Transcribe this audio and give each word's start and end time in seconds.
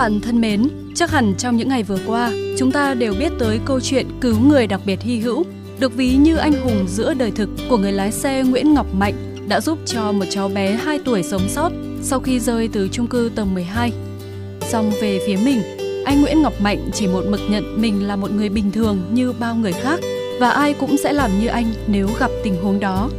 bạn 0.00 0.20
thân 0.20 0.40
mến, 0.40 0.68
chắc 0.94 1.10
hẳn 1.10 1.34
trong 1.38 1.56
những 1.56 1.68
ngày 1.68 1.82
vừa 1.82 1.98
qua, 2.06 2.32
chúng 2.58 2.72
ta 2.72 2.94
đều 2.94 3.14
biết 3.18 3.32
tới 3.38 3.60
câu 3.64 3.80
chuyện 3.80 4.06
cứu 4.20 4.34
người 4.48 4.66
đặc 4.66 4.80
biệt 4.84 5.00
hy 5.00 5.18
hữu, 5.18 5.44
được 5.78 5.94
ví 5.94 6.14
như 6.14 6.36
anh 6.36 6.52
hùng 6.52 6.86
giữa 6.88 7.14
đời 7.14 7.30
thực 7.30 7.48
của 7.68 7.76
người 7.76 7.92
lái 7.92 8.12
xe 8.12 8.42
Nguyễn 8.42 8.74
Ngọc 8.74 8.86
Mạnh 8.94 9.14
đã 9.48 9.60
giúp 9.60 9.78
cho 9.86 10.12
một 10.12 10.24
cháu 10.30 10.48
bé 10.48 10.72
2 10.72 10.98
tuổi 11.04 11.22
sống 11.22 11.48
sót 11.48 11.72
sau 12.02 12.20
khi 12.20 12.40
rơi 12.40 12.68
từ 12.72 12.88
chung 12.92 13.06
cư 13.06 13.30
tầng 13.34 13.54
12. 13.54 13.92
Xong 14.60 14.92
về 15.00 15.20
phía 15.26 15.36
mình, 15.44 15.62
anh 16.04 16.22
Nguyễn 16.22 16.42
Ngọc 16.42 16.60
Mạnh 16.60 16.90
chỉ 16.94 17.06
một 17.06 17.24
mực 17.28 17.40
nhận 17.50 17.80
mình 17.80 18.06
là 18.06 18.16
một 18.16 18.30
người 18.30 18.48
bình 18.48 18.72
thường 18.72 18.98
như 19.12 19.32
bao 19.32 19.54
người 19.54 19.72
khác 19.72 20.00
và 20.40 20.50
ai 20.50 20.74
cũng 20.74 20.96
sẽ 20.96 21.12
làm 21.12 21.30
như 21.40 21.46
anh 21.46 21.72
nếu 21.86 22.08
gặp 22.20 22.30
tình 22.44 22.62
huống 22.62 22.80
đó. 22.80 23.10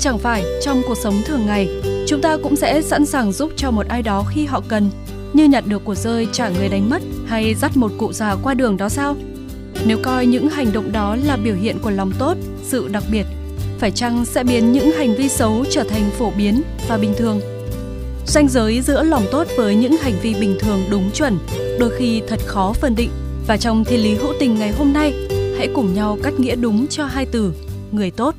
Chẳng 0.00 0.18
phải 0.18 0.44
trong 0.62 0.82
cuộc 0.88 0.98
sống 0.98 1.14
thường 1.26 1.46
ngày, 1.46 1.68
chúng 2.06 2.20
ta 2.20 2.36
cũng 2.42 2.56
sẽ 2.56 2.82
sẵn 2.82 3.06
sàng 3.06 3.32
giúp 3.32 3.52
cho 3.56 3.70
một 3.70 3.88
ai 3.88 4.02
đó 4.02 4.24
khi 4.30 4.44
họ 4.44 4.62
cần, 4.68 4.90
như 5.34 5.44
nhặt 5.44 5.64
được 5.66 5.84
của 5.84 5.94
rơi 5.94 6.28
trả 6.32 6.48
người 6.48 6.68
đánh 6.68 6.90
mất 6.90 7.02
hay 7.26 7.54
dắt 7.54 7.76
một 7.76 7.92
cụ 7.98 8.12
già 8.12 8.36
qua 8.42 8.54
đường 8.54 8.76
đó 8.76 8.88
sao? 8.88 9.16
Nếu 9.86 9.98
coi 10.02 10.26
những 10.26 10.48
hành 10.48 10.72
động 10.72 10.92
đó 10.92 11.16
là 11.24 11.36
biểu 11.36 11.54
hiện 11.54 11.78
của 11.78 11.90
lòng 11.90 12.12
tốt, 12.18 12.36
sự 12.62 12.88
đặc 12.88 13.04
biệt, 13.12 13.26
phải 13.78 13.90
chăng 13.90 14.24
sẽ 14.24 14.44
biến 14.44 14.72
những 14.72 14.92
hành 14.92 15.14
vi 15.14 15.28
xấu 15.28 15.64
trở 15.70 15.84
thành 15.84 16.10
phổ 16.18 16.30
biến 16.30 16.62
và 16.88 16.98
bình 16.98 17.14
thường? 17.16 17.40
Ranh 18.26 18.48
giới 18.48 18.80
giữa 18.80 19.02
lòng 19.02 19.26
tốt 19.32 19.46
với 19.56 19.74
những 19.74 19.96
hành 19.96 20.14
vi 20.22 20.34
bình 20.34 20.56
thường 20.60 20.80
đúng 20.90 21.10
chuẩn 21.10 21.38
đôi 21.78 21.90
khi 21.98 22.22
thật 22.28 22.40
khó 22.46 22.72
phân 22.72 22.94
định 22.96 23.10
và 23.46 23.56
trong 23.56 23.84
thiên 23.84 24.02
lý 24.02 24.14
hữu 24.14 24.32
tình 24.40 24.58
ngày 24.58 24.72
hôm 24.72 24.92
nay, 24.92 25.12
hãy 25.58 25.68
cùng 25.74 25.94
nhau 25.94 26.18
cắt 26.22 26.40
nghĩa 26.40 26.56
đúng 26.56 26.86
cho 26.86 27.06
hai 27.06 27.26
từ 27.26 27.52
người 27.92 28.10
tốt. 28.10 28.34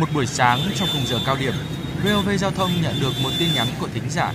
Một 0.00 0.06
buổi 0.14 0.26
sáng 0.26 0.58
trong 0.74 0.88
khung 0.92 1.06
giờ 1.06 1.18
cao 1.26 1.36
điểm, 1.40 1.52
VOV 2.04 2.28
Giao 2.38 2.50
thông 2.50 2.70
nhận 2.82 2.94
được 3.00 3.12
một 3.22 3.30
tin 3.38 3.48
nhắn 3.54 3.66
của 3.80 3.88
thính 3.94 4.10
giả. 4.10 4.32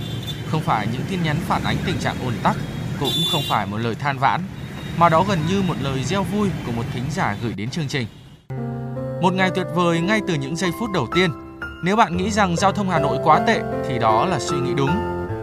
Không 0.50 0.60
phải 0.60 0.86
những 0.92 1.02
tin 1.10 1.22
nhắn 1.22 1.36
phản 1.46 1.64
ánh 1.64 1.76
tình 1.86 1.98
trạng 1.98 2.16
ồn 2.24 2.32
tắc, 2.42 2.56
cũng 3.00 3.12
không 3.32 3.42
phải 3.48 3.66
một 3.66 3.76
lời 3.76 3.94
than 3.94 4.18
vãn, 4.18 4.40
mà 4.96 5.08
đó 5.08 5.24
gần 5.28 5.38
như 5.48 5.62
một 5.62 5.74
lời 5.82 6.04
gieo 6.04 6.22
vui 6.22 6.48
của 6.66 6.72
một 6.72 6.82
thính 6.92 7.04
giả 7.10 7.36
gửi 7.42 7.52
đến 7.52 7.70
chương 7.70 7.88
trình. 7.88 8.06
Một 9.22 9.32
ngày 9.32 9.50
tuyệt 9.54 9.66
vời 9.74 10.00
ngay 10.00 10.20
từ 10.28 10.34
những 10.34 10.56
giây 10.56 10.70
phút 10.80 10.90
đầu 10.90 11.08
tiên. 11.14 11.30
Nếu 11.84 11.96
bạn 11.96 12.16
nghĩ 12.16 12.30
rằng 12.30 12.56
giao 12.56 12.72
thông 12.72 12.90
Hà 12.90 12.98
Nội 12.98 13.18
quá 13.24 13.40
tệ 13.46 13.60
thì 13.88 13.98
đó 13.98 14.26
là 14.26 14.38
suy 14.38 14.56
nghĩ 14.56 14.74
đúng. 14.76 14.90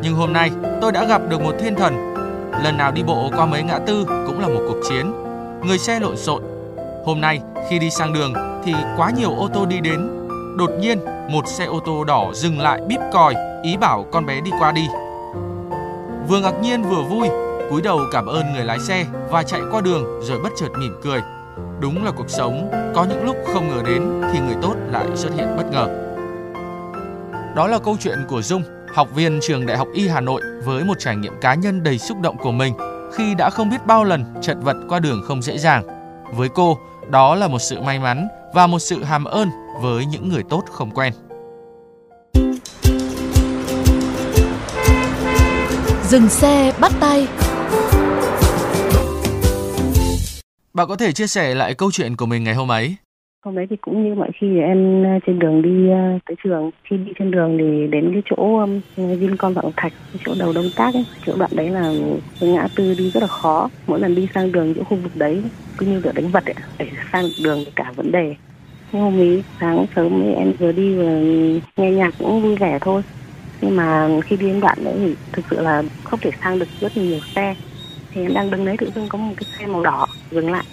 Nhưng 0.04 0.14
hôm 0.14 0.34
nay 0.34 0.52
tôi 0.82 0.92
đã 0.92 1.06
gặp 1.06 1.22
được 1.30 1.42
một 1.42 1.56
thiên 1.60 1.76
thần. 1.76 2.14
Lần 2.64 2.78
nào 2.78 2.92
đi 2.92 3.04
bộ 3.04 3.32
qua 3.36 3.46
mấy 3.46 3.64
ngã 3.64 3.80
tư 3.88 4.06
cũng 4.28 4.40
là 4.40 4.48
một 4.48 4.62
cuộc 4.68 4.80
chiến. 4.90 5.12
Người 5.66 5.78
xe 5.78 6.00
lộn 6.00 6.18
xộn. 6.18 6.51
Hôm 7.06 7.22
nay 7.22 7.42
khi 7.70 7.80
đi 7.80 7.90
sang 7.90 8.14
đường 8.14 8.34
thì 8.64 8.74
quá 8.98 9.12
nhiều 9.18 9.32
ô 9.32 9.50
tô 9.54 9.66
đi 9.66 9.80
đến. 9.80 10.28
Đột 10.58 10.72
nhiên 10.80 11.00
một 11.30 11.48
xe 11.48 11.66
ô 11.66 11.80
tô 11.86 12.04
đỏ 12.04 12.32
dừng 12.34 12.60
lại 12.60 12.82
bíp 12.88 13.00
còi 13.14 13.36
ý 13.64 13.78
bảo 13.78 14.06
con 14.12 14.26
bé 14.26 14.42
đi 14.42 14.52
qua 14.60 14.72
đi. 14.72 14.88
Vừa 16.28 16.40
ngạc 16.40 16.62
nhiên 16.62 16.84
vừa 16.84 17.02
vui, 17.02 17.30
cúi 17.70 17.82
đầu 17.82 18.00
cảm 18.12 18.26
ơn 18.26 18.54
người 18.54 18.66
lái 18.66 18.80
xe 18.80 19.06
và 19.30 19.44
chạy 19.44 19.62
qua 19.72 19.82
đường 19.82 20.22
rồi 20.22 20.40
bất 20.44 20.50
chợt 20.58 20.70
mỉm 20.80 21.00
cười. 21.04 21.22
Đúng 21.80 22.06
là 22.06 22.12
cuộc 22.12 22.30
sống, 22.30 22.72
có 22.96 23.04
những 23.04 23.26
lúc 23.26 23.36
không 23.54 23.70
ngờ 23.70 23.82
đến 23.86 24.22
thì 24.34 24.40
người 24.40 24.56
tốt 24.62 24.76
lại 24.92 25.06
xuất 25.16 25.34
hiện 25.36 25.48
bất 25.58 25.72
ngờ. 25.72 25.88
Đó 27.56 27.68
là 27.68 27.80
câu 27.80 27.98
chuyện 28.00 28.18
của 28.28 28.42
Dung, 28.42 28.64
học 28.96 29.08
viên 29.16 29.40
trường 29.42 29.66
Đại 29.66 29.78
học 29.78 29.88
Y 29.94 30.08
Hà 30.08 30.22
Nội 30.22 30.42
với 30.66 30.84
một 30.84 31.00
trải 31.00 31.16
nghiệm 31.16 31.34
cá 31.42 31.54
nhân 31.54 31.84
đầy 31.84 31.98
xúc 31.98 32.18
động 32.22 32.38
của 32.38 32.52
mình 32.52 32.74
khi 33.14 33.36
đã 33.36 33.50
không 33.50 33.70
biết 33.70 33.86
bao 33.86 34.04
lần 34.04 34.26
chật 34.42 34.58
vật 34.62 34.78
qua 34.90 35.00
đường 35.00 35.22
không 35.28 35.42
dễ 35.42 35.58
dàng. 35.58 35.84
Với 36.36 36.50
cô, 36.50 36.78
đó 37.12 37.36
là 37.36 37.48
một 37.48 37.60
sự 37.60 37.82
may 37.82 38.00
mắn 38.00 38.28
và 38.54 38.68
một 38.68 38.80
sự 38.80 39.04
hàm 39.04 39.24
ơn 39.24 39.50
với 39.82 40.06
những 40.06 40.30
người 40.30 40.44
tốt 40.50 40.64
không 40.72 40.92
quen. 40.92 41.14
Dừng 46.04 46.30
xe 46.30 46.74
bắt 46.80 46.92
tay 47.00 47.28
Bạn 50.74 50.88
có 50.88 50.96
thể 50.96 51.12
chia 51.12 51.28
sẻ 51.28 51.56
lại 51.56 51.74
câu 51.74 51.92
chuyện 51.92 52.16
của 52.16 52.26
mình 52.26 52.44
ngày 52.44 52.56
hôm 52.56 52.72
ấy? 52.72 52.96
Hôm 53.46 53.56
đấy 53.56 53.68
thì 53.70 53.76
cũng 53.82 54.04
như 54.04 54.16
mọi 54.16 54.30
khi 54.36 54.60
em 54.60 55.04
ờ, 55.04 55.20
trên 55.26 55.40
đường 55.40 55.62
đi 55.62 55.90
ờ, 55.90 56.20
tới 56.26 56.36
trường, 56.44 56.72
khi 56.90 56.98
đi 56.98 57.12
trên 57.20 57.32
đường 57.32 57.58
thì 57.60 57.88
đến 57.88 58.10
cái 58.14 58.22
chỗ 58.26 58.66
Vincom 58.96 59.54
Vạn 59.54 59.66
Thạch, 59.78 59.94
cái 60.14 60.20
chỗ 60.26 60.34
đầu 60.36 60.54
đông 60.54 60.72
tác 60.76 60.94
ấy, 60.94 61.04
chỗ 61.26 61.36
đoạn 61.36 61.52
đấy 61.56 61.70
là 61.70 61.94
cái 62.40 62.50
ngã 62.50 62.68
tư 62.76 62.94
đi 62.94 63.12
rất 63.12 63.20
là 63.22 63.28
khó. 63.28 63.70
Mỗi 63.88 64.00
lần 64.00 64.16
đi 64.16 64.28
sang 64.34 64.52
đường 64.52 64.74
chỗ 64.78 64.84
khu 64.84 64.98
vực 64.98 65.16
đấy 65.16 65.44
cứ 65.78 65.86
như 65.86 66.02
kiểu 66.04 66.12
đánh 66.12 66.32
vật 66.32 66.46
ấy, 66.46 66.56
để 66.80 66.86
sang 67.12 67.32
đường 67.38 67.64
thì 67.66 67.72
cả 67.76 67.92
vấn 67.96 68.12
đề. 68.12 68.36
Nhưng 68.94 69.02
hôm 69.02 69.20
ấy 69.20 69.44
sáng 69.60 69.86
sớm 69.96 70.24
ấy, 70.24 70.34
em 70.34 70.54
vừa 70.60 70.72
đi 70.72 70.96
vừa 70.98 71.20
nghe 71.78 71.92
nhạc 71.92 72.12
cũng 72.18 72.42
vui 72.42 72.56
vẻ 72.56 72.78
thôi. 72.82 73.02
Nhưng 73.62 73.76
mà 73.76 74.10
khi 74.26 74.38
đi 74.38 74.48
đến 74.48 74.60
đoạn 74.60 74.78
đấy 74.84 74.96
thì 74.98 75.16
thực 75.34 75.46
sự 75.52 75.60
là 75.62 75.84
không 76.04 76.20
thể 76.24 76.30
sang 76.44 76.60
được 76.60 76.70
rất 76.82 76.98
nhiều 76.98 77.20
xe. 77.36 77.56
Thì 78.16 78.22
em 78.22 78.34
đang 78.34 78.52
đứng 78.52 78.66
đấy 78.66 78.76
tự 78.80 78.92
dưng 78.96 79.10
có 79.10 79.18
một 79.18 79.34
cái 79.38 79.46
xe 79.60 79.68
màu 79.68 79.84
đỏ 79.84 80.06
dừng 80.32 80.52
lại 80.52 80.66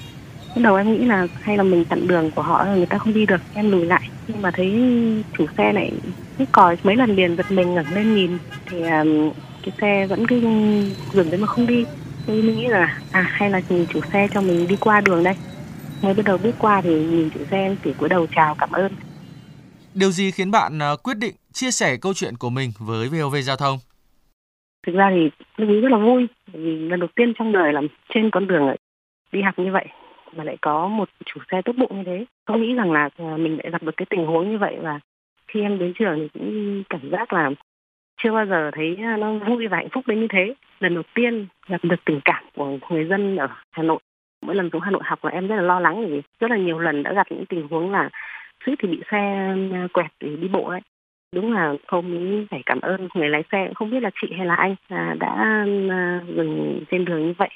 Lúc 0.58 0.64
đầu 0.64 0.76
em 0.76 0.92
nghĩ 0.92 1.04
là 1.04 1.26
hay 1.40 1.56
là 1.56 1.62
mình 1.62 1.84
chặn 1.84 2.06
đường 2.06 2.30
của 2.30 2.42
họ 2.42 2.64
người 2.64 2.86
ta 2.86 2.98
không 2.98 3.14
đi 3.14 3.26
được 3.26 3.40
em 3.54 3.70
lùi 3.70 3.86
lại. 3.86 4.08
Nhưng 4.28 4.42
mà 4.42 4.50
thấy 4.50 4.72
chủ 5.38 5.46
xe 5.56 5.72
này 5.72 5.92
hít 6.38 6.48
còi 6.52 6.76
mấy 6.82 6.96
lần 6.96 7.16
liền 7.16 7.36
giật 7.36 7.50
mình 7.50 7.74
ngẩng 7.74 7.94
lên 7.94 8.14
nhìn 8.14 8.38
thì 8.66 8.82
um, 8.82 9.30
cái 9.62 9.72
xe 9.80 10.06
vẫn 10.06 10.26
cứ 10.26 10.40
dừng 11.12 11.30
đấy 11.30 11.40
mà 11.40 11.46
không 11.46 11.66
đi. 11.66 11.84
Thì 12.26 12.42
mình 12.42 12.56
nghĩ 12.56 12.66
là 12.66 12.98
à 13.12 13.20
hay 13.20 13.50
là 13.50 13.60
chủ 13.88 14.00
xe 14.12 14.28
cho 14.34 14.40
mình 14.40 14.68
đi 14.68 14.76
qua 14.80 15.00
đường 15.00 15.24
đây. 15.24 15.34
Mới 16.02 16.14
bắt 16.14 16.22
đầu 16.24 16.38
bước 16.38 16.54
qua 16.58 16.80
thì 16.80 16.90
nhìn 16.90 17.30
chủ 17.30 17.40
xe 17.50 17.56
em 17.56 17.76
chỉ 17.84 17.92
cúi 17.92 18.08
đầu 18.08 18.26
chào 18.36 18.54
cảm 18.54 18.72
ơn. 18.72 18.92
Điều 19.94 20.10
gì 20.10 20.30
khiến 20.30 20.50
bạn 20.50 20.82
à, 20.82 20.90
quyết 21.02 21.18
định 21.18 21.34
chia 21.52 21.70
sẻ 21.70 21.96
câu 21.96 22.14
chuyện 22.14 22.36
của 22.36 22.50
mình 22.50 22.70
với 22.78 23.08
VOV 23.08 23.36
Giao 23.42 23.56
thông? 23.56 23.78
thực 24.86 24.94
ra 24.94 25.10
thì 25.14 25.30
lúc 25.56 25.68
ấy 25.68 25.80
rất 25.80 25.88
là 25.90 25.98
vui 25.98 26.26
vì 26.52 26.78
lần 26.78 27.00
đầu 27.00 27.08
tiên 27.16 27.32
trong 27.38 27.52
đời 27.52 27.72
là 27.72 27.80
trên 28.14 28.30
con 28.30 28.46
đường 28.46 28.74
đi 29.32 29.42
học 29.42 29.54
như 29.58 29.72
vậy 29.72 29.86
mà 30.36 30.44
lại 30.44 30.56
có 30.60 30.88
một 30.88 31.08
chủ 31.24 31.40
xe 31.50 31.62
tốt 31.62 31.72
bụng 31.76 31.96
như 31.96 32.02
thế. 32.06 32.24
Không 32.46 32.62
nghĩ 32.62 32.74
rằng 32.74 32.92
là 32.92 33.08
ờ, 33.16 33.36
mình 33.36 33.58
lại 33.58 33.70
gặp 33.70 33.82
được 33.82 33.96
cái 33.96 34.06
tình 34.10 34.26
huống 34.26 34.50
như 34.50 34.58
vậy 34.58 34.76
và 34.82 35.00
khi 35.48 35.62
em 35.62 35.78
đến 35.78 35.92
trường 35.98 36.18
thì 36.18 36.28
cũng 36.28 36.82
cảm 36.90 37.10
giác 37.10 37.32
là 37.32 37.50
chưa 38.22 38.32
bao 38.32 38.46
giờ 38.46 38.70
thấy 38.74 38.96
ờ, 38.96 39.16
nó 39.16 39.32
vui 39.32 39.66
và 39.66 39.76
hạnh 39.76 39.88
phúc 39.92 40.06
đến 40.06 40.20
như 40.20 40.26
thế. 40.30 40.54
Lần 40.80 40.94
đầu 40.94 41.02
tiên 41.14 41.46
gặp 41.68 41.80
được 41.84 42.04
tình 42.04 42.20
cảm 42.24 42.44
của 42.54 42.78
người 42.90 43.04
dân 43.04 43.36
ở 43.36 43.48
Hà 43.72 43.82
Nội. 43.82 43.98
Mỗi 44.46 44.54
lần 44.54 44.70
xuống 44.72 44.80
Hà 44.80 44.90
Nội 44.90 45.02
học 45.04 45.24
là 45.24 45.30
em 45.30 45.46
rất 45.46 45.56
là 45.56 45.62
lo 45.62 45.80
lắng 45.80 46.06
vì 46.06 46.22
rất 46.40 46.50
là 46.50 46.56
nhiều 46.56 46.78
lần 46.78 47.02
đã 47.02 47.12
gặp 47.12 47.26
những 47.30 47.46
tình 47.46 47.68
huống 47.68 47.92
là 47.92 48.10
suýt 48.66 48.74
thì 48.78 48.88
bị 48.88 49.00
xe 49.10 49.54
ờ, 49.72 49.88
quẹt 49.92 50.10
để 50.20 50.36
đi 50.36 50.48
bộ 50.48 50.68
ấy. 50.68 50.80
Đúng 51.34 51.52
là 51.52 51.74
không 51.86 52.14
nghĩ 52.14 52.46
phải 52.50 52.62
cảm 52.66 52.80
ơn 52.80 53.08
người 53.14 53.28
lái 53.28 53.42
xe 53.52 53.70
không 53.74 53.90
biết 53.90 54.00
là 54.00 54.10
chị 54.20 54.28
hay 54.36 54.46
là 54.46 54.54
anh 54.54 54.74
à, 54.88 55.14
đã 55.20 55.64
dừng 56.36 56.80
trên 56.90 57.04
đường 57.04 57.26
như 57.26 57.34
vậy. 57.38 57.50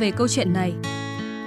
Về 0.00 0.10
câu 0.10 0.28
chuyện 0.28 0.52
này? 0.52 0.74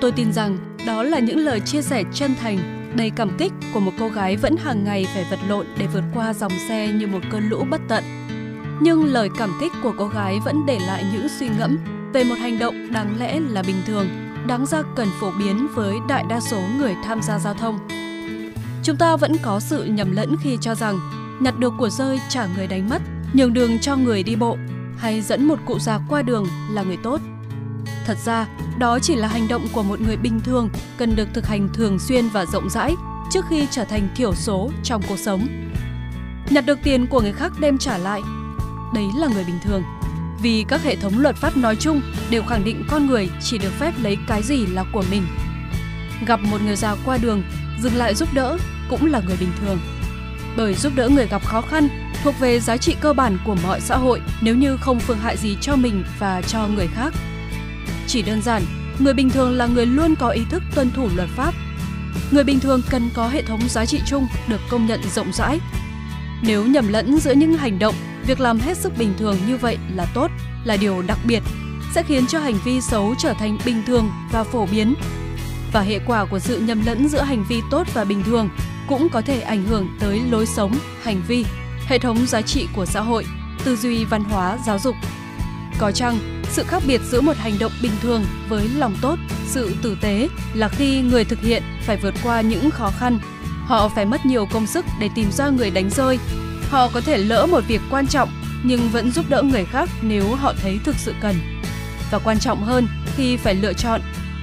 Tôi 0.02 0.12
tin 0.12 0.34
rằng 0.34 0.58
đó 0.88 1.04
là 1.04 1.20
những 1.20 1.38
lời 1.38 1.60
chia 1.60 1.82
sẻ 1.82 2.04
chân 2.14 2.36
thành, 2.42 2.58
đầy 2.96 3.10
cảm 3.10 3.38
kích 3.38 3.52
của 3.74 3.80
một 3.80 3.92
cô 4.00 4.10
gái 4.10 4.38
vẫn 4.38 4.56
hàng 4.58 4.84
ngày 4.84 5.08
phải 5.14 5.26
vật 5.30 5.40
lộn 5.48 5.66
để 5.78 5.88
vượt 5.88 6.04
qua 6.14 6.34
dòng 6.34 6.52
xe 6.70 6.88
như 6.88 7.08
một 7.08 7.20
cơn 7.32 7.50
lũ 7.50 7.66
bất 7.70 7.82
tận. 7.88 8.04
Nhưng 8.82 9.06
lời 9.06 9.30
cảm 9.38 9.50
kích 9.62 9.72
của 9.84 9.94
cô 9.98 10.08
gái 10.08 10.40
vẫn 10.46 10.66
để 10.66 10.80
lại 10.88 11.06
những 11.14 11.28
suy 11.40 11.50
ngẫm 11.60 11.78
về 12.14 12.24
một 12.24 12.36
hành 12.40 12.60
động 12.60 12.94
đáng 12.94 13.20
lẽ 13.20 13.40
là 13.40 13.64
bình 13.64 13.82
thường, 13.88 14.08
đáng 14.48 14.66
ra 14.66 14.82
cần 14.96 15.08
phổ 15.20 15.32
biến 15.40 15.68
với 15.76 15.96
đại 16.10 16.24
đa 16.30 16.40
số 16.40 16.62
người 16.78 16.96
tham 17.04 17.22
gia 17.22 17.40
giao 17.40 17.54
thông. 17.54 17.80
Chúng 18.84 18.98
ta 18.98 19.16
vẫn 19.16 19.36
có 19.42 19.60
sự 19.60 19.84
nhầm 19.84 20.12
lẫn 20.12 20.36
khi 20.44 20.58
cho 20.62 20.76
rằng 20.76 21.00
nhặt 21.40 21.60
được 21.60 21.74
của 21.80 21.90
rơi 21.90 22.20
trả 22.30 22.48
người 22.56 22.68
đánh 22.68 22.90
mất, 22.90 23.02
nhường 23.34 23.54
đường 23.54 23.80
cho 23.80 23.96
người 23.96 24.24
đi 24.24 24.36
bộ 24.36 24.58
hay 24.98 25.22
dẫn 25.22 25.46
một 25.46 25.60
cụ 25.66 25.80
già 25.80 26.00
qua 26.10 26.22
đường 26.22 26.48
là 26.72 26.84
người 26.84 26.98
tốt. 27.04 27.22
Thật 28.06 28.18
ra, 28.26 28.48
đó 28.78 29.00
chỉ 29.00 29.16
là 29.16 29.28
hành 29.28 29.48
động 29.48 29.68
của 29.74 29.84
một 29.84 30.02
người 30.02 30.18
bình 30.18 30.40
thường 30.40 30.70
cần 30.98 31.16
được 31.16 31.28
thực 31.34 31.48
hành 31.48 31.70
thường 31.74 32.00
xuyên 32.00 32.30
và 32.30 32.46
rộng 32.46 32.70
rãi 32.70 32.96
trước 33.32 33.46
khi 33.50 33.68
trở 33.72 33.84
thành 33.84 34.10
thiểu 34.16 34.36
số 34.36 34.72
trong 34.84 35.02
cuộc 35.10 35.20
sống. 35.20 35.48
Nhặt 36.50 36.66
được 36.66 36.80
tiền 36.84 37.08
của 37.08 37.22
người 37.22 37.34
khác 37.34 37.52
đem 37.60 37.78
trả 37.78 37.98
lại, 37.98 38.22
đấy 38.94 39.06
là 39.18 39.28
người 39.28 39.44
bình 39.44 39.60
thường. 39.64 39.84
Vì 40.42 40.66
các 40.68 40.84
hệ 40.84 40.96
thống 40.96 41.20
luật 41.20 41.36
pháp 41.36 41.58
nói 41.58 41.76
chung 41.76 42.02
đều 42.30 42.44
khẳng 42.44 42.64
định 42.64 42.84
con 42.90 43.08
người 43.08 43.30
chỉ 43.42 43.58
được 43.58 43.72
phép 43.80 43.94
lấy 44.02 44.18
cái 44.28 44.44
gì 44.44 44.66
là 44.66 44.84
của 44.94 45.04
mình. 45.12 45.24
Gặp 46.28 46.40
một 46.44 46.62
người 46.66 46.76
già 46.76 46.96
qua 47.06 47.18
đường, 47.18 47.44
dừng 47.82 47.96
lại 47.96 48.16
giúp 48.16 48.30
đỡ 48.34 48.58
cũng 48.90 49.06
là 49.06 49.22
người 49.28 49.38
bình 49.40 49.52
thường. 49.62 49.80
Bởi 50.58 50.74
giúp 50.74 50.94
đỡ 50.96 51.10
người 51.10 51.28
gặp 51.28 51.46
khó 51.46 51.62
khăn 51.62 51.88
thuộc 52.24 52.40
về 52.40 52.60
giá 52.60 52.78
trị 52.78 52.96
cơ 53.02 53.14
bản 53.14 53.38
của 53.46 53.56
mọi 53.64 53.82
xã 53.82 53.98
hội 53.98 54.22
nếu 54.42 54.56
như 54.56 54.78
không 54.78 55.00
phương 55.00 55.20
hại 55.20 55.38
gì 55.38 55.58
cho 55.62 55.76
mình 55.76 56.04
và 56.20 56.42
cho 56.42 56.68
người 56.68 56.88
khác. 56.88 57.14
Chỉ 58.14 58.22
đơn 58.22 58.42
giản, 58.42 58.64
người 59.00 59.14
bình 59.14 59.30
thường 59.30 59.52
là 59.52 59.66
người 59.66 59.86
luôn 59.86 60.16
có 60.16 60.30
ý 60.30 60.42
thức 60.50 60.64
tuân 60.76 60.92
thủ 60.92 61.10
luật 61.16 61.30
pháp. 61.30 61.54
Người 62.32 62.44
bình 62.44 62.60
thường 62.60 62.82
cần 62.90 63.10
có 63.14 63.28
hệ 63.28 63.42
thống 63.42 63.60
giá 63.70 63.86
trị 63.86 64.00
chung 64.08 64.28
được 64.48 64.62
công 64.70 64.86
nhận 64.86 65.00
rộng 65.16 65.34
rãi. 65.34 65.60
Nếu 66.42 66.66
nhầm 66.66 66.88
lẫn 66.88 67.20
giữa 67.20 67.34
những 67.34 67.54
hành 67.54 67.80
động, 67.80 67.96
việc 68.28 68.40
làm 68.40 68.60
hết 68.60 68.78
sức 68.78 68.98
bình 68.98 69.14
thường 69.18 69.38
như 69.48 69.58
vậy 69.58 69.78
là 69.96 70.06
tốt, 70.14 70.32
là 70.64 70.78
điều 70.78 71.02
đặc 71.02 71.18
biệt, 71.26 71.44
sẽ 71.96 72.04
khiến 72.04 72.28
cho 72.28 72.40
hành 72.40 72.58
vi 72.66 72.82
xấu 72.82 73.16
trở 73.18 73.34
thành 73.34 73.58
bình 73.66 73.84
thường 73.88 74.10
và 74.32 74.44
phổ 74.44 74.66
biến. 74.66 74.96
Và 75.72 75.82
hệ 75.82 76.00
quả 76.08 76.26
của 76.26 76.40
sự 76.40 76.60
nhầm 76.60 76.86
lẫn 76.86 77.10
giữa 77.10 77.22
hành 77.22 77.46
vi 77.50 77.62
tốt 77.72 77.88
và 77.94 78.04
bình 78.04 78.24
thường 78.24 78.50
cũng 78.88 79.10
có 79.10 79.22
thể 79.22 79.42
ảnh 79.42 79.66
hưởng 79.66 79.88
tới 80.00 80.22
lối 80.30 80.46
sống, 80.46 80.78
hành 81.04 81.22
vi, 81.28 81.46
hệ 81.88 82.00
thống 82.00 82.26
giá 82.28 82.42
trị 82.42 82.68
của 82.76 82.86
xã 82.86 83.02
hội, 83.02 83.26
tư 83.64 83.76
duy 83.76 84.06
văn 84.06 84.24
hóa, 84.24 84.58
giáo 84.66 84.80
dục. 84.80 84.96
Có 85.80 85.92
chăng, 85.92 86.43
sự 86.54 86.64
khác 86.64 86.84
biệt 86.88 87.02
giữa 87.12 87.22
một 87.22 87.38
hành 87.38 87.60
động 87.60 87.72
bình 87.82 87.92
thường 88.02 88.26
với 88.50 88.70
lòng 88.70 88.96
tốt, 89.02 89.20
sự 89.48 89.76
tử 89.82 89.98
tế 90.02 90.30
là 90.54 90.68
khi 90.68 91.02
người 91.02 91.26
thực 91.26 91.42
hiện 91.42 91.64
phải 91.86 91.98
vượt 91.98 92.14
qua 92.24 92.42
những 92.42 92.72
khó 92.72 92.92
khăn. 93.00 93.20
Họ 93.66 93.90
phải 93.90 94.06
mất 94.06 94.26
nhiều 94.26 94.46
công 94.46 94.68
sức 94.68 94.86
để 95.00 95.10
tìm 95.16 95.32
ra 95.32 95.50
người 95.50 95.72
đánh 95.72 95.90
rơi. 95.90 96.20
Họ 96.70 96.90
có 96.94 97.02
thể 97.02 97.18
lỡ 97.18 97.48
một 97.52 97.64
việc 97.68 97.82
quan 97.92 98.08
trọng 98.08 98.30
nhưng 98.64 98.90
vẫn 98.90 99.12
giúp 99.12 99.26
đỡ 99.30 99.42
người 99.42 99.66
khác 99.66 99.90
nếu 100.02 100.36
họ 100.36 100.54
thấy 100.62 100.80
thực 100.84 100.96
sự 100.96 101.14
cần. 101.22 101.36
Và 102.12 102.20
quan 102.20 102.40
trọng 102.40 102.64
hơn, 102.64 102.88
khi 103.16 103.38
phải 103.38 103.56
lựa 103.56 103.74
chọn, 103.74 104.02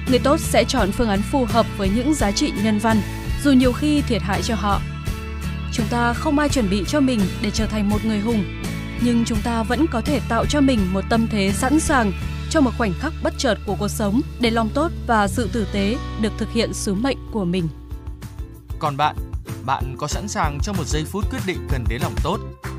người 0.09 0.19
tốt 0.19 0.39
sẽ 0.39 0.63
chọn 0.63 0.91
phương 0.91 1.09
án 1.09 1.21
phù 1.21 1.45
hợp 1.45 1.65
với 1.77 1.89
những 1.95 2.13
giá 2.13 2.31
trị 2.31 2.51
nhân 2.63 2.79
văn, 2.79 3.01
dù 3.43 3.51
nhiều 3.51 3.73
khi 3.73 4.01
thiệt 4.01 4.21
hại 4.21 4.41
cho 4.41 4.55
họ. 4.55 4.81
Chúng 5.73 5.85
ta 5.89 6.13
không 6.13 6.39
ai 6.39 6.49
chuẩn 6.49 6.69
bị 6.69 6.83
cho 6.87 6.99
mình 6.99 7.19
để 7.41 7.51
trở 7.51 7.65
thành 7.65 7.89
một 7.89 8.05
người 8.05 8.19
hùng, 8.19 8.60
nhưng 9.03 9.25
chúng 9.25 9.41
ta 9.43 9.63
vẫn 9.63 9.85
có 9.91 10.01
thể 10.01 10.19
tạo 10.29 10.45
cho 10.45 10.61
mình 10.61 10.79
một 10.93 11.01
tâm 11.09 11.27
thế 11.31 11.51
sẵn 11.51 11.79
sàng 11.79 12.11
cho 12.49 12.61
một 12.61 12.71
khoảnh 12.77 12.93
khắc 12.99 13.13
bất 13.23 13.33
chợt 13.37 13.55
của 13.65 13.75
cuộc 13.79 13.87
sống 13.87 14.21
để 14.39 14.51
lòng 14.51 14.69
tốt 14.73 14.91
và 15.07 15.27
sự 15.27 15.49
tử 15.53 15.67
tế 15.73 15.97
được 16.21 16.31
thực 16.37 16.51
hiện 16.51 16.73
sứ 16.73 16.93
mệnh 16.93 17.17
của 17.31 17.45
mình. 17.45 17.67
Còn 18.79 18.97
bạn, 18.97 19.15
bạn 19.65 19.95
có 19.97 20.07
sẵn 20.07 20.27
sàng 20.27 20.59
cho 20.63 20.73
một 20.73 20.87
giây 20.87 21.05
phút 21.05 21.25
quyết 21.31 21.39
định 21.45 21.67
cần 21.69 21.83
đến 21.89 22.01
lòng 22.01 22.15
tốt? 22.23 22.37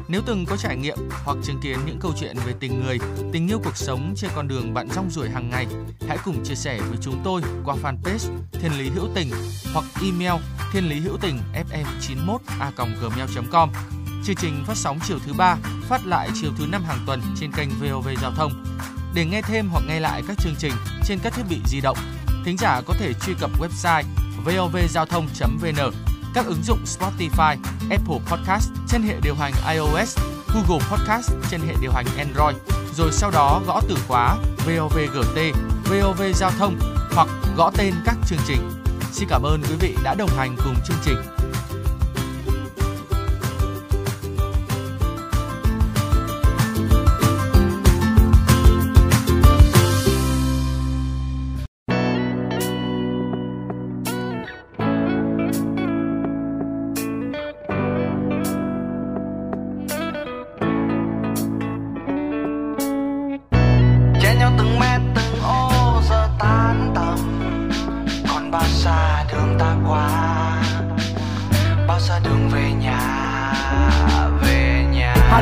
Nếu 0.09 0.21
từng 0.27 0.47
có 0.47 0.57
trải 0.57 0.77
nghiệm 0.77 0.99
hoặc 1.25 1.37
chứng 1.43 1.61
kiến 1.63 1.79
những 1.87 1.99
câu 2.01 2.13
chuyện 2.21 2.37
về 2.47 2.55
tình 2.61 2.85
người, 2.85 2.99
tình 3.33 3.49
yêu 3.49 3.61
cuộc 3.65 3.77
sống 3.77 4.15
trên 4.17 4.31
con 4.35 4.49
đường 4.49 4.75
bạn 4.75 4.89
rong 4.95 5.11
ruổi 5.11 5.29
hàng 5.29 5.51
ngày, 5.51 5.67
hãy 6.09 6.19
cùng 6.25 6.45
chia 6.45 6.55
sẻ 6.55 6.81
với 6.89 6.99
chúng 7.01 7.21
tôi 7.25 7.43
qua 7.65 7.77
fanpage 7.83 8.31
Thiên 8.53 8.73
Lý 8.79 8.89
Hữu 8.89 9.09
Tình 9.15 9.31
hoặc 9.73 9.85
email 10.03 10.43
thiên 10.73 10.89
lý 10.89 11.01
hữu 11.01 11.17
tình 11.17 11.39
fm91 11.55 12.39
a 12.61 12.71
gmail.com 12.77 13.71
Chương 14.25 14.37
trình 14.37 14.65
phát 14.67 14.77
sóng 14.77 14.99
chiều 15.07 15.19
thứ 15.27 15.33
ba, 15.33 15.57
phát 15.89 16.07
lại 16.07 16.29
chiều 16.35 16.51
thứ 16.59 16.67
năm 16.67 16.85
hàng 16.85 16.99
tuần 17.07 17.21
trên 17.41 17.53
kênh 17.53 17.69
VOV 17.69 18.09
Giao 18.23 18.31
thông. 18.31 18.65
Để 19.15 19.25
nghe 19.25 19.43
thêm 19.43 19.69
hoặc 19.69 19.85
nghe 19.89 20.01
lại 20.01 20.23
các 20.29 20.39
chương 20.39 20.55
trình 20.59 20.73
trên 21.05 21.19
các 21.23 21.33
thiết 21.35 21.43
bị 21.49 21.61
di 21.67 21.81
động, 21.81 21.99
thính 22.45 22.57
giả 22.59 22.81
có 22.87 22.95
thể 22.99 23.13
truy 23.27 23.35
cập 23.41 23.51
website 23.61 24.03
vovgiao 24.45 25.07
thông.vn, 25.07 25.93
các 26.35 26.47
ứng 26.47 26.63
dụng 26.63 26.85
Spotify, 26.85 27.57
Apple 27.91 28.19
Podcast 28.31 28.71
trên 28.89 29.03
hệ 29.03 29.15
điều 29.23 29.35
hành 29.35 29.53
iOS, 29.69 30.19
Google 30.55 30.87
Podcast 30.91 31.31
trên 31.51 31.61
hệ 31.61 31.75
điều 31.81 31.93
hành 31.93 32.07
Android, 32.19 32.57
rồi 32.97 33.13
sau 33.13 33.31
đó 33.31 33.63
gõ 33.67 33.81
từ 33.89 33.97
khóa 34.09 34.37
VOVGT, 34.67 35.39
VOV 35.85 36.23
Giao 36.35 36.51
thông 36.59 36.79
hoặc 37.15 37.29
gõ 37.57 37.71
tên 37.77 37.95
các 38.05 38.17
chương 38.27 38.41
trình. 38.47 38.71
Xin 39.13 39.29
cảm 39.29 39.43
ơn 39.43 39.63
quý 39.63 39.75
vị 39.81 39.97
đã 40.05 40.15
đồng 40.15 40.31
hành 40.37 40.57
cùng 40.65 40.75
chương 40.87 40.99
trình. 41.05 41.42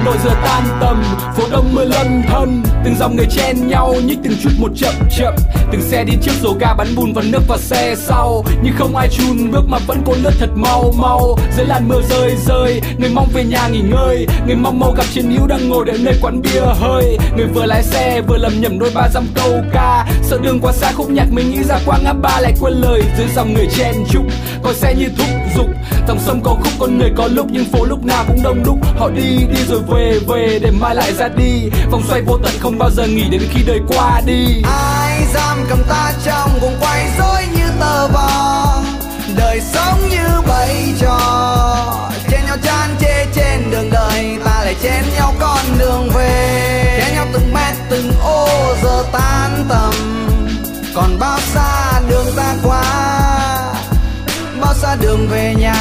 Nội 0.05 0.17
giờ 0.25 0.31
tan 0.45 0.63
tầm, 0.81 1.03
phố 1.37 1.43
đông 1.51 1.75
mưa 1.75 1.85
lâm 1.85 2.23
thâm 2.29 2.63
từng 2.85 2.95
dòng 2.99 3.17
người 3.17 3.27
chen 3.31 3.69
nhau 3.69 3.95
nhích 4.05 4.19
từng 4.25 4.33
chút 4.43 4.51
một 4.59 4.71
chậm 4.77 4.95
chậm. 5.19 5.35
Từng 5.73 5.83
xe 5.83 6.05
đi 6.05 6.13
trước 6.23 6.33
rổ 6.43 6.55
ga 6.61 6.75
bắn 6.75 6.95
bùn 6.97 7.13
vào 7.13 7.25
nước 7.33 7.43
và 7.49 7.57
xe 7.59 7.95
sau. 7.99 8.45
Nhưng 8.63 8.75
không 8.79 8.97
ai 8.97 9.09
chun 9.09 9.51
bước 9.51 9.63
mà 9.69 9.79
vẫn 9.87 10.03
cố 10.07 10.15
lướt 10.23 10.33
thật 10.39 10.51
mau 10.55 10.93
mau. 10.99 11.39
Dưới 11.57 11.67
làn 11.67 11.89
mưa 11.89 12.01
rơi 12.11 12.37
rơi, 12.47 12.81
người 12.99 13.11
mong 13.15 13.29
về 13.35 13.45
nhà 13.45 13.69
nghỉ 13.69 13.81
ngơi. 13.81 14.27
Người 14.47 14.57
mong 14.57 14.79
mau 14.79 14.93
gặp 14.93 15.05
chiến 15.15 15.31
hữu 15.31 15.47
đang 15.47 15.69
ngồi 15.69 15.85
đợi 15.85 15.99
nơi 15.99 16.15
quán 16.23 16.43
bia 16.43 16.61
hơi. 16.81 17.19
Người 17.37 17.47
vừa 17.47 17.67
lái 17.67 17.83
xe 17.83 18.21
vừa 18.29 18.37
lầm 18.37 18.61
nhầm 18.61 18.79
đôi 18.79 18.91
ba 18.95 19.09
dăm 19.15 19.27
câu 19.35 19.53
ca. 19.73 20.07
Sợ 20.23 20.39
đường 20.43 20.61
quá 20.61 20.73
xa 20.73 20.93
khúc 20.93 21.11
nhạc 21.11 21.27
mình 21.33 21.51
nghĩ 21.51 21.63
ra 21.63 21.79
qua 21.87 21.99
ngã 22.05 22.13
ba 22.13 22.41
lại 22.41 22.55
quên 22.61 22.73
lời. 22.73 23.03
Dưới 23.19 23.27
dòng 23.35 23.55
người 23.55 23.69
chen 23.77 23.95
chúc, 24.11 24.23
coi 24.63 24.75
xe 24.75 24.95
như 24.95 25.09
thúc 25.19 25.29
giục. 25.57 25.67
Dòng 26.09 26.19
sông 26.27 26.41
có 26.45 26.51
khúc, 26.51 26.73
con 26.79 26.99
người 26.99 27.11
có 27.17 27.29
lúc 27.33 27.47
nhưng 27.51 27.65
phố 27.65 27.85
lúc 27.85 28.05
nào 28.05 28.25
cũng 28.29 28.43
đông 28.43 28.63
đúc. 28.65 28.79
Họ 28.99 29.11
đi 29.11 29.39
đi 29.55 29.63
rồi 29.69 29.81
về 29.91 30.19
về 30.29 30.59
để 30.63 30.71
mai 30.71 30.95
lại 30.95 31.15
ra 31.15 31.29
đi. 31.29 31.71
Vòng 31.91 32.03
xoay 32.09 32.23
vô 32.23 32.39
tận 32.43 32.53
không 32.61 32.79
bao 32.79 32.91
giờ 32.91 33.07
nghỉ 33.07 33.29
đến 33.31 33.43
khi 33.51 33.63
đời 33.67 33.81
qua 33.89 34.21
đi. 34.27 34.63
Ai 34.65 35.27
giam 35.35 35.67
cầm 35.69 35.79
ta 35.89 36.13
trong 36.25 36.61
vòng 36.61 36.77
quay 36.81 37.11
rối 37.19 37.43
như 37.57 37.65
tờ 37.81 38.09
vò? 38.09 38.83
Đời 39.37 39.61
sống 39.61 40.09
như 40.11 40.27
bầy 40.49 40.95
trò. 41.01 41.19
Chen 42.31 42.41
nhau 42.47 42.57
chan 42.63 42.91
chê 43.01 43.27
trên 43.35 43.71
đường 43.71 43.91
đời, 43.91 44.39
ta 44.45 44.65
lại 44.65 44.77
chen 44.83 45.05
nhau 45.15 45.35
con 45.41 45.65
đường 45.79 46.09
về. 46.15 46.99
Chen 47.05 47.15
nhau 47.15 47.27
từng 47.33 47.55
mét, 47.55 47.75
từng 47.91 48.13
ô, 48.23 48.49
giờ 48.83 49.05
tan 49.13 49.65
tầm. 49.69 49.95
Còn 50.95 51.19
bao 51.19 51.39
xa 51.41 52.01
đường 52.09 52.27
ta 52.37 52.55
qua? 52.63 52.83
Bao 54.61 54.75
xa 54.75 54.97
đường 55.01 55.29
về 55.29 55.55
nhà? 55.59 55.75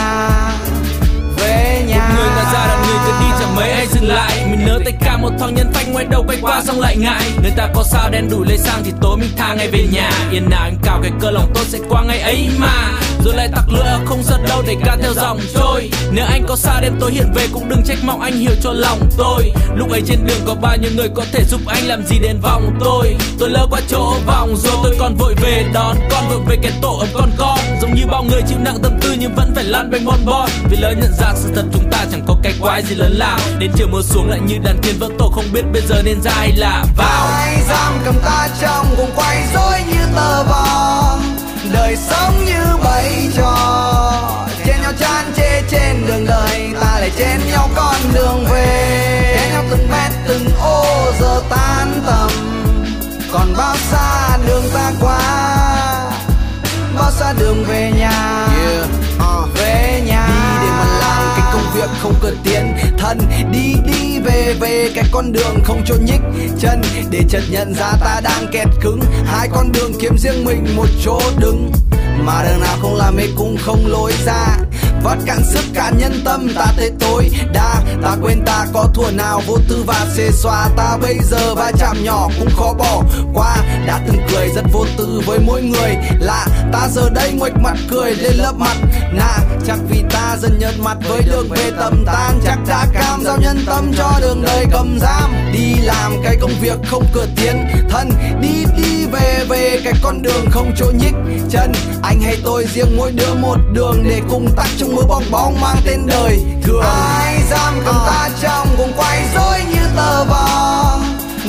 Người 2.20 2.30
ta 2.36 2.52
ra 2.54 2.68
đàn 2.68 2.82
người 2.88 2.98
cứ 3.06 3.12
đi 3.20 3.26
chẳng 3.40 3.56
mấy 3.56 3.72
ai 3.72 3.88
dừng 3.88 4.08
lại. 4.08 4.46
Mình 4.52 4.66
nỡ 4.66 4.80
tay 4.86 4.94
cả 5.02 5.18
một 5.18 5.32
thằng 5.40 5.56
nhân 5.56 5.72
phanh, 5.74 5.94
ngoài 5.94 6.06
đầu 6.10 6.24
quay 6.28 6.38
qua 6.42 6.62
xong 6.62 6.80
lại 6.80 6.98
ngại. 6.98 7.24
Người 7.42 7.52
ta 7.58 7.68
có 7.76 7.84
sao 7.84 8.10
đen 8.10 8.30
đủ 8.30 8.44
lấy 8.44 8.58
sang 8.58 8.82
thì 8.86 8.92
tối 9.02 9.18
mình 9.18 9.30
tha 9.38 9.54
ngay 9.54 9.68
về 9.68 9.88
nhà. 9.92 10.12
Yên 10.32 10.50
nào 10.50 10.64
anh 10.64 10.78
cào 10.84 11.00
cái 11.04 11.12
cơ 11.22 11.32
lòng 11.32 11.52
tốt 11.56 11.64
sẽ 11.68 11.80
qua 11.90 12.04
ngày 12.04 12.20
ấy 12.20 12.50
mà 12.60 12.92
rồi 13.26 13.34
lại 13.34 13.50
tặc 13.56 13.66
lửa 13.70 14.00
không 14.06 14.24
giật 14.24 14.40
đâu, 14.50 14.64
để 14.68 14.76
ca 14.86 14.98
theo 15.02 15.14
dòng 15.14 15.40
trôi 15.54 15.90
nếu 16.12 16.26
anh 16.26 16.46
có 16.48 16.56
xa 16.56 16.82
đêm 16.82 16.98
tối 17.00 17.12
hiện 17.12 17.32
về 17.36 17.48
cũng 17.54 17.70
đừng 17.70 17.84
trách 17.86 17.98
mong 18.04 18.22
anh 18.22 18.34
hiểu 18.34 18.52
cho 18.62 18.74
lòng 18.74 19.00
tôi. 19.18 19.52
Lúc 19.76 19.92
ấy 19.92 20.02
trên 20.08 20.26
đường 20.26 20.40
có 20.48 20.56
bao 20.56 20.78
nhiêu 20.78 20.92
người 20.96 21.10
có 21.16 21.26
thể 21.32 21.44
giúp 21.44 21.62
anh 21.68 21.88
làm 21.88 22.06
gì 22.06 22.20
đến 22.20 22.40
vòng 22.42 22.78
tôi. 22.80 23.16
Tôi 23.40 23.50
lỡ 23.50 23.68
qua 23.72 23.80
chỗ 23.90 24.14
vòng, 24.26 24.56
rồi 24.58 24.74
tôi 24.84 24.96
còn 25.00 25.16
vội 25.16 25.36
về 25.42 25.66
đón 25.74 25.98
con 26.12 26.30
vội 26.30 26.40
về 26.48 26.58
cái 26.62 26.72
tổ 26.82 26.98
ấm 27.00 27.08
con 27.14 27.32
con. 27.38 27.60
Giống 27.82 27.96
như 27.96 28.06
bao 28.12 28.24
người 28.24 28.42
chịu 28.50 28.58
nặng 28.60 28.78
tâm 28.84 29.00
tư, 29.02 29.16
nhưng 29.20 29.36
vẫn 29.36 29.52
phải 29.56 29.64
lăn 29.64 29.92
bánh 29.92 30.06
bon 30.06 30.26
bon. 30.26 30.50
Vì 30.70 30.78
lỡ 30.78 30.92
nhận 31.02 31.14
ra 31.20 31.34
sự 31.36 31.50
thật, 31.56 31.64
chúng 31.74 31.92
ta 31.92 32.06
chẳng 32.12 32.24
có 32.28 32.36
cái 32.44 32.54
quái 32.62 32.84
gì 32.84 32.96
lớn 32.96 33.12
lao. 33.18 33.40
Đến 33.60 33.72
chiều 33.76 33.88
mưa 33.92 34.02
xuống 34.02 34.30
lại 34.30 34.40
như 34.46 34.56
đàn 34.64 34.82
thiên 34.82 35.00
vỡ 35.00 35.08
tổ, 35.20 35.32
không 35.36 35.46
biết 35.54 35.64
bây 35.74 35.82
giờ 35.82 36.02
nên 36.06 36.22
ra 36.22 36.32
hay 36.36 36.52
là 36.52 36.86
vào. 36.98 37.28
Ai 37.28 37.58
giam 37.70 37.94
cầm 38.06 38.16
ta 38.26 38.50
trong 38.62 38.86
cùng 38.98 39.12
quay 39.16 39.48
rối 39.54 39.80
như 39.88 40.06
tờ 40.16 40.44
vò? 40.44 41.19
Đời 41.80 41.96
sống 41.96 42.46
như 42.46 42.78
bay 42.84 43.30
trò 43.36 43.56
chen 44.66 44.82
nhau 44.82 44.92
chán 45.00 45.26
chê 45.36 45.62
trên 45.70 46.08
đường 46.08 46.26
đời, 46.26 46.70
ta 46.82 47.00
lại 47.00 47.12
chen 47.18 47.40
nhau 47.52 47.70
con 47.76 47.96
đường 48.14 48.46
về. 48.52 49.36
Chen 49.40 49.52
nhau 49.52 49.64
từng 49.70 49.88
mét, 49.92 50.12
từng 50.28 50.46
ô 50.62 51.12
giờ 51.20 51.42
tan 51.50 52.02
tầm. 52.06 52.32
Còn 53.32 53.54
bao 53.58 53.76
xa 53.92 54.38
đường 54.48 54.64
ta 54.74 54.92
qua 55.02 55.19
con 65.20 65.32
đường 65.32 65.64
không 65.64 65.82
chỗ 65.86 65.96
nhích 66.06 66.22
chân. 66.60 66.82
Để 67.10 67.24
chợt 67.30 67.42
nhận 67.52 67.74
ra 67.74 67.94
ta 68.02 68.22
đang 68.24 68.48
kẹt 68.52 68.68
cứng, 68.82 69.00
hai 69.26 69.50
con 69.52 69.72
đường 69.72 69.92
kiếm 70.00 70.18
riêng 70.18 70.46
mình 70.46 70.76
một 70.76 70.88
chỗ 71.04 71.20
đứng. 71.40 71.72
Mà 72.26 72.44
đường 72.44 72.60
nào 72.62 72.78
không 72.82 72.96
làm 72.96 73.16
mê 73.16 73.24
cũng 73.38 73.58
không 73.58 73.88
lối 73.88 74.12
ra 74.26 74.58
vắt 75.04 75.18
cạn 75.26 75.44
sức 75.44 75.66
cạn 75.74 75.98
nhân 75.98 76.22
tâm, 76.26 76.50
ta 76.56 76.66
thế 76.78 76.92
tối 77.00 77.30
đa. 77.54 77.76
Ta 78.04 78.16
quên 78.22 78.46
ta 78.46 78.66
có 78.74 78.88
thua 78.94 79.12
nào, 79.12 79.42
vô 79.48 79.58
tư 79.70 79.84
và 79.88 80.06
xê 80.16 80.30
xoa 80.32 80.70
ta 80.78 80.98
bây 81.02 81.18
giờ 81.24 81.56
va 81.56 81.72
chạm 81.80 82.04
nhỏ 82.04 82.30
cũng 82.40 82.50
khó 82.58 82.74
bỏ 82.74 83.04
qua. 83.34 83.56
Đã 83.88 84.00
từng 84.08 84.18
cười 84.32 84.50
rất 84.56 84.64
vô 84.72 84.86
tư 84.98 85.22
với 85.26 85.40
mỗi 85.40 85.62
người 85.62 85.98
lạ. 86.20 86.48
Ta 86.74 86.88
giờ 86.92 87.10
đây 87.10 87.32
ngoạch 87.32 87.58
mặt 87.64 87.78
cười 87.90 88.16
lên 88.16 88.34
lớp 88.36 88.54
mặt 88.58 88.78
nạ. 89.14 89.38
Chắc 89.68 89.78
vì 89.90 90.04
ta 90.10 90.38
dần 90.42 90.60
nhợt 90.60 90.80
mặt 90.80 90.98
với 91.10 91.22
đường 91.22 91.48
về 91.50 91.72
tầm 91.80 92.04
tan 92.06 92.40
chắc 92.46 92.58
đã 92.68 92.86
cam 92.94 93.24
giao 93.24 93.38
nhân 93.42 93.58
tâm 93.66 93.92
cho 93.98 94.12
đường 94.22 94.42
đời 94.42 94.66
cầm 94.72 95.00
giam. 95.02 95.52
Đi 95.54 95.76
làm 95.82 96.14
cái 96.24 96.38
công 96.42 96.54
việc 96.62 96.78
không 96.88 97.06
cửa 97.14 97.28
tiến 97.36 97.68
thân. 97.90 98.10
Đi 98.42 98.66
đi 98.78 99.06
về 99.12 99.46
về 99.50 99.59
cái 99.92 100.00
con 100.04 100.22
đường 100.22 100.46
không 100.52 100.72
chỗ 100.78 100.86
nhích 100.86 101.14
chân. 101.50 101.72
Anh 102.04 102.22
hay 102.22 102.38
tôi 102.44 102.66
riêng 102.74 102.98
mỗi 102.98 103.12
đứa 103.12 103.34
một 103.34 103.58
đường 103.74 104.04
để 104.10 104.22
cùng 104.30 104.48
tắt 104.56 104.68
trong 104.78 104.96
mưa 104.96 105.02
bong 105.08 105.24
bóng 105.32 105.62
mang 105.62 105.78
tên 105.86 106.00
đời. 106.08 106.40
Thường 106.64 106.82
ai 106.82 107.44
giam 107.50 107.82
cầm 107.86 107.96
ta 107.96 108.30
trong 108.42 108.68
cùng 108.78 108.92
quay 108.98 109.22
rối 109.36 109.60
như 109.74 109.82
tờ 109.96 110.24
vò 110.24 111.00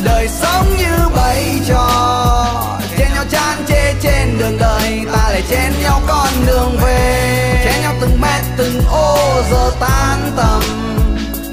đời 0.04 0.28
sống 0.28 0.66
như 0.78 1.08
bẫy 1.16 1.60
trò. 1.68 2.76
Chen 2.98 3.08
nhau 3.14 3.24
chán 3.30 3.64
chê 3.68 3.94
trên 4.02 4.38
đường 4.38 4.58
đời, 4.58 5.00
ta 5.12 5.28
lại 5.30 5.42
chen 5.50 5.72
nhau 5.82 6.00
con 6.08 6.28
đường 6.46 6.76
về. 6.82 7.62
Chen 7.64 7.82
nhau 7.82 7.94
từng 8.00 8.20
mét, 8.20 8.42
từng 8.56 8.80
ô, 8.90 9.16
giờ 9.50 9.70
tan 9.80 10.32
tầm. 10.36 10.62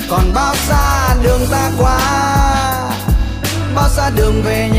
Còn 0.10 0.34
bao 0.34 0.56
xa 0.56 1.16
đường 1.24 1.42
ta 1.52 1.72
qua? 1.78 2.00
Bao 3.76 3.90
xa 3.90 4.10
đường 4.10 4.42
về 4.44 4.70
nhà 4.74 4.77